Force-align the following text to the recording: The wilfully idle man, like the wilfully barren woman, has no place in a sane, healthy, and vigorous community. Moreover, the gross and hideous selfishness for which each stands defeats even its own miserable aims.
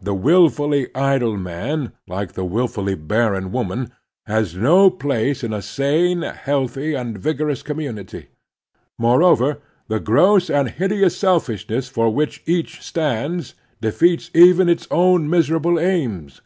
The 0.00 0.14
wilfully 0.14 0.86
idle 0.96 1.36
man, 1.36 1.92
like 2.08 2.32
the 2.32 2.46
wilfully 2.46 2.94
barren 2.94 3.52
woman, 3.52 3.92
has 4.24 4.54
no 4.56 4.88
place 4.88 5.44
in 5.44 5.52
a 5.52 5.60
sane, 5.60 6.22
healthy, 6.22 6.94
and 6.94 7.18
vigorous 7.18 7.62
community. 7.62 8.28
Moreover, 8.98 9.60
the 9.86 10.00
gross 10.00 10.48
and 10.48 10.70
hideous 10.70 11.18
selfishness 11.18 11.90
for 11.90 12.08
which 12.08 12.42
each 12.46 12.80
stands 12.80 13.52
defeats 13.82 14.30
even 14.34 14.70
its 14.70 14.88
own 14.90 15.28
miserable 15.28 15.78
aims. 15.78 16.40